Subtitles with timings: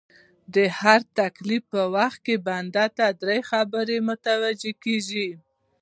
[0.55, 5.29] د هر تکليف په وخت کي بنده ته دری خبري متوجې کيږي